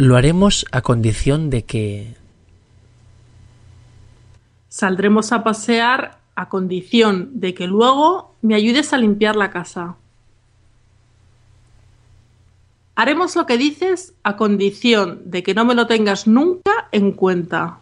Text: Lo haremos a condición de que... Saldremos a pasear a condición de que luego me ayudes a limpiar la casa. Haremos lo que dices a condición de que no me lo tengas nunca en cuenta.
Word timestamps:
Lo 0.00 0.16
haremos 0.16 0.64
a 0.72 0.80
condición 0.80 1.50
de 1.50 1.66
que... 1.66 2.14
Saldremos 4.70 5.30
a 5.30 5.44
pasear 5.44 6.16
a 6.34 6.48
condición 6.48 7.28
de 7.34 7.52
que 7.52 7.66
luego 7.66 8.34
me 8.40 8.54
ayudes 8.54 8.94
a 8.94 8.96
limpiar 8.96 9.36
la 9.36 9.50
casa. 9.50 9.96
Haremos 12.94 13.36
lo 13.36 13.44
que 13.44 13.58
dices 13.58 14.14
a 14.22 14.38
condición 14.38 15.20
de 15.26 15.42
que 15.42 15.52
no 15.52 15.66
me 15.66 15.74
lo 15.74 15.86
tengas 15.86 16.26
nunca 16.26 16.88
en 16.92 17.12
cuenta. 17.12 17.79